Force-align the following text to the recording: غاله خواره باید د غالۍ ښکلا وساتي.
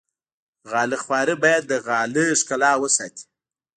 غاله 0.71 0.97
خواره 1.03 1.35
باید 1.43 1.63
د 1.67 1.73
غالۍ 1.87 2.27
ښکلا 2.41 2.71
وساتي. 2.79 3.23